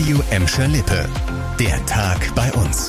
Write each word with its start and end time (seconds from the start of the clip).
Radio 0.00 0.22
Emscher 0.30 0.66
Lippe. 0.66 1.06
Der 1.58 1.84
Tag 1.84 2.34
bei 2.34 2.50
uns. 2.54 2.88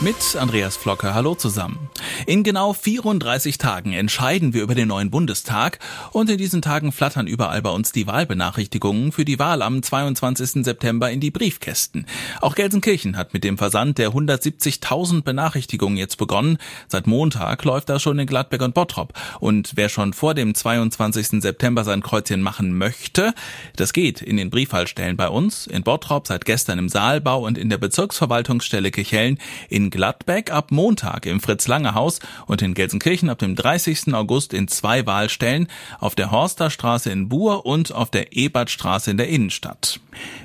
Mit 0.00 0.36
Andreas 0.36 0.76
Flocke, 0.76 1.14
hallo 1.14 1.34
zusammen. 1.34 1.90
In 2.28 2.42
genau 2.42 2.74
34 2.74 3.56
Tagen 3.56 3.94
entscheiden 3.94 4.52
wir 4.52 4.62
über 4.62 4.74
den 4.74 4.88
neuen 4.88 5.10
Bundestag 5.10 5.78
und 6.12 6.28
in 6.28 6.36
diesen 6.36 6.60
Tagen 6.60 6.92
flattern 6.92 7.26
überall 7.26 7.62
bei 7.62 7.70
uns 7.70 7.90
die 7.90 8.06
Wahlbenachrichtigungen 8.06 9.12
für 9.12 9.24
die 9.24 9.38
Wahl 9.38 9.62
am 9.62 9.82
22. 9.82 10.62
September 10.62 11.10
in 11.10 11.20
die 11.20 11.30
Briefkästen. 11.30 12.04
Auch 12.42 12.54
Gelsenkirchen 12.54 13.16
hat 13.16 13.32
mit 13.32 13.44
dem 13.44 13.56
Versand 13.56 13.96
der 13.96 14.10
170.000 14.10 15.22
Benachrichtigungen 15.22 15.96
jetzt 15.96 16.18
begonnen. 16.18 16.58
Seit 16.86 17.06
Montag 17.06 17.64
läuft 17.64 17.88
das 17.88 18.02
schon 18.02 18.18
in 18.18 18.26
Gladbeck 18.26 18.60
und 18.60 18.74
Bottrop. 18.74 19.14
Und 19.40 19.72
wer 19.76 19.88
schon 19.88 20.12
vor 20.12 20.34
dem 20.34 20.54
22. 20.54 21.40
September 21.40 21.82
sein 21.82 22.02
Kreuzchen 22.02 22.42
machen 22.42 22.76
möchte, 22.76 23.32
das 23.76 23.94
geht 23.94 24.20
in 24.20 24.36
den 24.36 24.50
Briefwahlstellen 24.50 25.16
bei 25.16 25.30
uns, 25.30 25.66
in 25.66 25.82
Bottrop 25.82 26.26
seit 26.26 26.44
gestern 26.44 26.78
im 26.78 26.90
Saalbau 26.90 27.46
und 27.46 27.56
in 27.56 27.70
der 27.70 27.78
Bezirksverwaltungsstelle 27.78 28.90
Kirchhellen, 28.90 29.38
in 29.70 29.88
Gladbeck 29.88 30.52
ab 30.52 30.72
Montag 30.72 31.24
im 31.24 31.40
Fritz-Lange-Haus 31.40 32.17
und 32.46 32.62
in 32.62 32.74
Gelsenkirchen 32.74 33.30
ab 33.30 33.38
dem 33.38 33.56
30. 33.56 34.14
August 34.14 34.54
in 34.54 34.68
zwei 34.68 35.06
Wahlstellen 35.06 35.68
auf 36.00 36.14
der 36.14 36.30
Horsterstraße 36.30 37.10
in 37.10 37.28
Buhr 37.28 37.66
und 37.66 37.92
auf 37.92 38.10
der 38.10 38.36
Ebertstraße 38.36 39.10
in 39.10 39.16
der 39.16 39.28
Innenstadt. 39.28 40.00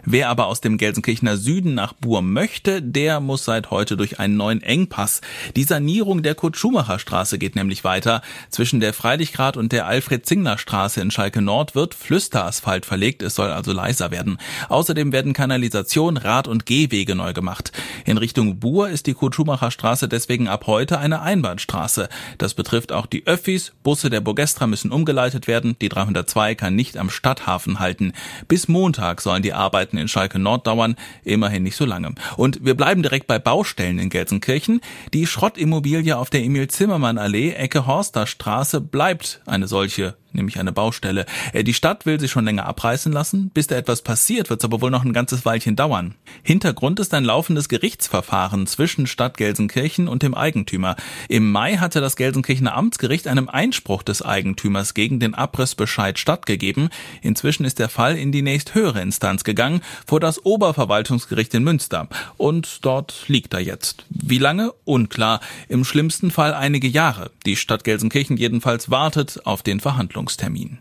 Wer 0.05 0.29
aber 0.29 0.47
aus 0.47 0.61
dem 0.61 0.77
Gelsenkirchener 0.77 1.37
Süden 1.37 1.73
nach 1.73 1.93
Buhr 1.93 2.21
möchte, 2.21 2.81
der 2.81 3.19
muss 3.19 3.45
seit 3.45 3.71
heute 3.71 3.97
durch 3.97 4.19
einen 4.19 4.37
neuen 4.37 4.61
Engpass. 4.61 5.21
Die 5.55 5.63
Sanierung 5.63 6.23
der 6.23 6.35
Kurt-Schumacher-Straße 6.35 7.37
geht 7.37 7.55
nämlich 7.55 7.83
weiter. 7.83 8.21
Zwischen 8.49 8.79
der 8.79 8.93
Freilichgrad 8.93 9.57
und 9.57 9.71
der 9.71 9.87
Alfred-Zingler-Straße 9.87 11.01
in 11.01 11.11
Schalke 11.11 11.41
Nord 11.41 11.75
wird 11.75 11.93
Flüsterasphalt 11.93 12.85
verlegt. 12.85 13.23
Es 13.23 13.35
soll 13.35 13.49
also 13.49 13.71
leiser 13.71 14.11
werden. 14.11 14.37
Außerdem 14.69 15.11
werden 15.11 15.33
Kanalisation, 15.33 16.17
Rad- 16.17 16.47
und 16.47 16.65
Gehwege 16.65 17.15
neu 17.15 17.33
gemacht. 17.33 17.71
In 18.05 18.17
Richtung 18.17 18.59
Buhr 18.59 18.89
ist 18.89 19.07
die 19.07 19.13
Kurt 19.13 19.35
Schumacher 19.35 19.71
Straße 19.71 20.07
deswegen 20.07 20.47
ab 20.47 20.67
heute 20.67 20.99
eine 20.99 21.21
Einbahnstraße. 21.21 22.09
Das 22.37 22.53
betrifft 22.53 22.91
auch 22.91 23.05
die 23.05 23.25
Öffis, 23.25 23.73
Busse 23.83 24.09
der 24.09 24.21
Burgestra 24.21 24.67
müssen 24.67 24.91
umgeleitet 24.91 25.47
werden, 25.47 25.75
die 25.81 25.89
302 25.89 26.55
kann 26.55 26.75
nicht 26.75 26.97
am 26.97 27.09
Stadthafen 27.09 27.79
halten. 27.79 28.13
Bis 28.47 28.67
Montag 28.67 29.21
sollen 29.21 29.43
die 29.43 29.53
Arbeiten 29.53 29.97
in 29.97 30.07
Schalke 30.07 30.39
Nord 30.39 30.67
dauern, 30.67 30.95
immerhin 31.23 31.63
nicht 31.63 31.75
so 31.75 31.85
lange. 31.85 32.13
Und 32.37 32.65
wir 32.65 32.75
bleiben 32.75 33.03
direkt 33.03 33.27
bei 33.27 33.39
Baustellen 33.39 33.99
in 33.99 34.09
Gelsenkirchen. 34.09 34.81
Die 35.13 35.27
Schrottimmobilie 35.27 36.17
auf 36.17 36.29
der 36.29 36.43
Emil 36.43 36.67
Zimmermann 36.67 37.17
Allee, 37.17 37.51
Ecke 37.51 37.85
Horster 37.87 38.27
Straße 38.27 38.81
bleibt 38.81 39.41
eine 39.45 39.67
solche 39.67 40.15
nämlich 40.33 40.59
eine 40.59 40.71
Baustelle. 40.71 41.25
Äh, 41.53 41.63
die 41.63 41.73
Stadt 41.73 42.05
will 42.05 42.19
sie 42.19 42.27
schon 42.27 42.45
länger 42.45 42.65
abreißen 42.65 43.11
lassen. 43.11 43.49
Bis 43.53 43.67
da 43.67 43.75
etwas 43.75 44.01
passiert, 44.01 44.49
wird 44.49 44.61
es 44.61 44.65
aber 44.65 44.81
wohl 44.81 44.91
noch 44.91 45.05
ein 45.05 45.13
ganzes 45.13 45.45
Weilchen 45.45 45.75
dauern. 45.75 46.15
Hintergrund 46.41 46.99
ist 46.99 47.13
ein 47.13 47.23
laufendes 47.23 47.69
Gerichtsverfahren 47.69 48.67
zwischen 48.67 49.07
Stadt 49.07 49.37
Gelsenkirchen 49.37 50.07
und 50.07 50.23
dem 50.23 50.33
Eigentümer. 50.33 50.95
Im 51.29 51.51
Mai 51.51 51.77
hatte 51.77 52.01
das 52.01 52.15
Gelsenkirchener 52.15 52.75
Amtsgericht 52.75 53.27
einem 53.27 53.49
Einspruch 53.49 54.03
des 54.03 54.21
Eigentümers 54.21 54.93
gegen 54.93 55.19
den 55.19 55.35
Abrissbescheid 55.35 56.17
stattgegeben. 56.17 56.89
Inzwischen 57.21 57.65
ist 57.65 57.79
der 57.79 57.89
Fall 57.89 58.17
in 58.17 58.31
die 58.31 58.41
nächsthöhere 58.41 59.01
Instanz 59.01 59.43
gegangen, 59.43 59.81
vor 60.05 60.19
das 60.19 60.43
Oberverwaltungsgericht 60.45 61.53
in 61.53 61.63
Münster. 61.63 62.07
Und 62.37 62.85
dort 62.85 63.25
liegt 63.27 63.53
er 63.53 63.59
jetzt. 63.59 64.05
Wie 64.09 64.39
lange? 64.39 64.73
Unklar. 64.85 65.41
Im 65.69 65.85
schlimmsten 65.85 66.31
Fall 66.31 66.53
einige 66.53 66.87
Jahre. 66.87 67.31
Die 67.45 67.55
Stadt 67.55 67.83
Gelsenkirchen 67.83 68.37
jedenfalls 68.37 68.89
wartet 68.89 69.45
auf 69.45 69.63
den 69.63 69.79
Verhandlungen. 69.79 70.22
Verhandlungstermin. 70.23 70.77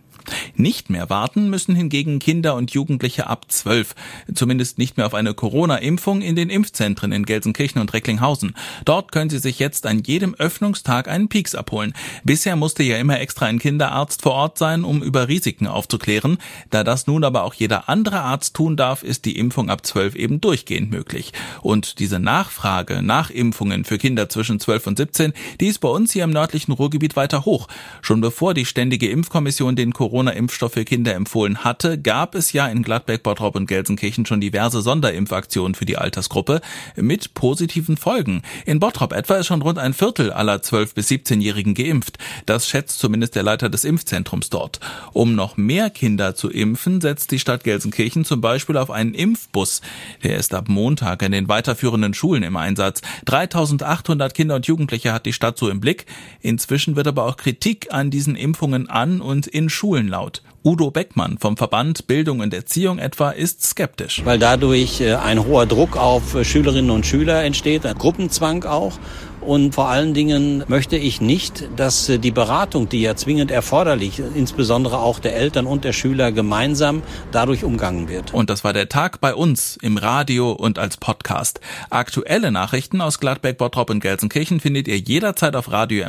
Nicht 0.56 0.90
mehr 0.90 1.10
warten 1.10 1.50
müssen 1.50 1.74
hingegen 1.74 2.18
Kinder 2.18 2.54
und 2.54 2.72
Jugendliche 2.72 3.26
ab 3.26 3.46
zwölf, 3.48 3.94
zumindest 4.34 4.78
nicht 4.78 4.96
mehr 4.96 5.06
auf 5.06 5.14
eine 5.14 5.34
Corona-Impfung 5.34 6.22
in 6.22 6.36
den 6.36 6.50
Impfzentren 6.50 7.12
in 7.12 7.24
Gelsenkirchen 7.24 7.80
und 7.80 7.92
Recklinghausen. 7.92 8.54
Dort 8.84 9.12
können 9.12 9.30
sie 9.30 9.38
sich 9.38 9.58
jetzt 9.58 9.86
an 9.86 10.02
jedem 10.02 10.34
Öffnungstag 10.34 11.08
einen 11.08 11.28
Pieks 11.28 11.54
abholen. 11.54 11.94
Bisher 12.24 12.56
musste 12.56 12.82
ja 12.82 12.98
immer 12.98 13.20
extra 13.20 13.46
ein 13.46 13.58
Kinderarzt 13.58 14.22
vor 14.22 14.32
Ort 14.32 14.58
sein, 14.58 14.84
um 14.84 15.02
über 15.02 15.28
Risiken 15.28 15.66
aufzuklären. 15.66 16.38
Da 16.70 16.84
das 16.84 17.06
nun 17.06 17.24
aber 17.24 17.44
auch 17.44 17.54
jeder 17.54 17.88
andere 17.88 18.20
Arzt 18.20 18.54
tun 18.54 18.76
darf, 18.76 19.02
ist 19.02 19.24
die 19.24 19.38
Impfung 19.38 19.70
ab 19.70 19.86
zwölf 19.86 20.14
eben 20.14 20.40
durchgehend 20.40 20.90
möglich. 20.90 21.32
Und 21.62 21.98
diese 21.98 22.18
Nachfrage 22.18 23.02
nach 23.02 23.30
Impfungen 23.30 23.84
für 23.84 23.98
Kinder 23.98 24.28
zwischen 24.28 24.60
zwölf 24.60 24.86
und 24.86 24.96
17, 24.96 25.32
die 25.60 25.66
ist 25.66 25.78
bei 25.78 25.88
uns 25.88 26.12
hier 26.12 26.24
im 26.24 26.30
nördlichen 26.30 26.72
Ruhrgebiet 26.72 27.16
weiter 27.16 27.44
hoch. 27.44 27.68
Schon 28.02 28.20
bevor 28.20 28.54
die 28.54 28.66
Ständige 28.66 29.08
Impfkommission 29.08 29.76
den 29.76 29.92
Corona-Impfstoff 30.42 30.72
für 30.72 30.84
Kinder 30.84 31.14
empfohlen 31.14 31.64
hatte, 31.64 32.00
gab 32.00 32.34
es 32.34 32.52
ja 32.52 32.66
in 32.66 32.82
Gladbeck, 32.82 33.22
Bottrop 33.22 33.54
und 33.54 33.66
Gelsenkirchen 33.66 34.26
schon 34.26 34.40
diverse 34.40 34.82
Sonderimpfaktionen 34.82 35.74
für 35.74 35.84
die 35.84 35.96
Altersgruppe 35.96 36.60
mit 36.96 37.34
positiven 37.34 37.96
Folgen. 37.96 38.42
In 38.66 38.80
Bottrop 38.80 39.12
etwa 39.12 39.36
ist 39.36 39.46
schon 39.46 39.62
rund 39.62 39.78
ein 39.78 39.94
Viertel 39.94 40.32
aller 40.32 40.56
12- 40.56 40.94
bis 40.94 41.08
17-Jährigen 41.08 41.74
geimpft. 41.74 42.18
Das 42.46 42.68
schätzt 42.68 42.98
zumindest 42.98 43.36
der 43.36 43.42
Leiter 43.42 43.68
des 43.68 43.84
Impfzentrums 43.84 44.50
dort. 44.50 44.80
Um 45.12 45.34
noch 45.34 45.56
mehr 45.56 45.90
Kinder 45.90 46.34
zu 46.34 46.50
impfen, 46.50 47.00
setzt 47.00 47.30
die 47.30 47.38
Stadt 47.38 47.64
Gelsenkirchen 47.64 48.24
zum 48.24 48.40
Beispiel 48.40 48.76
auf 48.76 48.90
einen 48.90 49.14
Impfbus. 49.14 49.80
Der 50.24 50.36
ist 50.36 50.54
ab 50.54 50.68
Montag 50.68 51.22
in 51.22 51.32
den 51.32 51.48
weiterführenden 51.48 52.14
Schulen 52.14 52.42
im 52.42 52.56
Einsatz. 52.56 53.02
3800 53.26 54.34
Kinder 54.34 54.56
und 54.56 54.66
Jugendliche 54.66 55.12
hat 55.12 55.26
die 55.26 55.32
Stadt 55.32 55.58
so 55.58 55.68
im 55.68 55.80
Blick. 55.80 56.06
Inzwischen 56.40 56.96
wird 56.96 57.06
aber 57.06 57.26
auch 57.26 57.36
Kritik 57.36 57.92
an 57.92 58.10
diesen 58.10 58.34
Impfungen 58.34 58.88
an 58.88 59.20
und 59.20 59.46
in 59.46 59.68
Schulen 59.68 59.92
Schulen 59.92 60.08
laut. 60.32 60.42
Udo 60.64 60.92
Beckmann 60.92 61.38
vom 61.38 61.56
Verband 61.56 62.06
Bildung 62.06 62.38
und 62.38 62.54
Erziehung 62.54 63.00
etwa 63.00 63.30
ist 63.30 63.64
skeptisch. 63.64 64.22
Weil 64.24 64.38
dadurch 64.38 65.00
äh, 65.00 65.14
ein 65.14 65.44
hoher 65.44 65.66
Druck 65.66 65.96
auf 65.96 66.36
äh, 66.36 66.44
Schülerinnen 66.44 66.92
und 66.92 67.04
Schüler 67.04 67.42
entsteht, 67.42 67.84
ein 67.84 67.98
Gruppenzwang 67.98 68.62
auch. 68.62 68.92
Und 69.40 69.74
vor 69.74 69.88
allen 69.88 70.14
Dingen 70.14 70.62
möchte 70.68 70.96
ich 70.96 71.20
nicht, 71.20 71.68
dass 71.74 72.08
äh, 72.08 72.20
die 72.20 72.30
Beratung, 72.30 72.88
die 72.88 73.02
ja 73.02 73.16
zwingend 73.16 73.50
erforderlich, 73.50 74.22
insbesondere 74.36 74.98
auch 74.98 75.18
der 75.18 75.34
Eltern 75.34 75.66
und 75.66 75.82
der 75.82 75.92
Schüler 75.92 76.30
gemeinsam 76.30 77.02
dadurch 77.32 77.64
umgangen 77.64 78.08
wird. 78.08 78.32
Und 78.32 78.48
das 78.48 78.62
war 78.62 78.72
der 78.72 78.88
Tag 78.88 79.20
bei 79.20 79.34
uns 79.34 79.76
im 79.82 79.96
Radio 79.96 80.52
und 80.52 80.78
als 80.78 80.96
Podcast. 80.96 81.58
Aktuelle 81.90 82.52
Nachrichten 82.52 83.00
aus 83.00 83.18
Gladbeck, 83.18 83.58
Bottrop 83.58 83.90
und 83.90 83.98
Gelsenkirchen 83.98 84.60
findet 84.60 84.86
ihr 84.86 84.98
jederzeit 84.98 85.56
auf 85.56 85.72
radio 85.72 86.06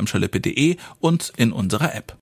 und 1.00 1.32
in 1.36 1.50
unserer 1.50 1.92
App. 1.92 2.12